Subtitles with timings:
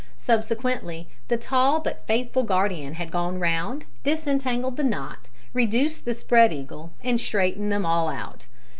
[0.17, 6.51] Subsequently the tall but faithful guardian had gone round, disentangled the knot, reduced the spread
[6.51, 8.47] eagle, and straightened them all out.